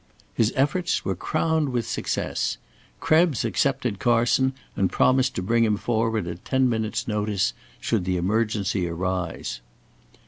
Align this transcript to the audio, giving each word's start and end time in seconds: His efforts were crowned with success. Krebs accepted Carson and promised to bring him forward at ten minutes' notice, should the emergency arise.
His 0.33 0.51
efforts 0.55 1.05
were 1.05 1.13
crowned 1.15 1.69
with 1.69 1.87
success. 1.87 2.57
Krebs 2.99 3.45
accepted 3.45 3.99
Carson 3.99 4.53
and 4.75 4.91
promised 4.91 5.35
to 5.35 5.43
bring 5.43 5.63
him 5.63 5.77
forward 5.77 6.25
at 6.25 6.43
ten 6.43 6.67
minutes' 6.67 7.07
notice, 7.07 7.53
should 7.79 8.05
the 8.05 8.17
emergency 8.17 8.87
arise. 8.87 9.61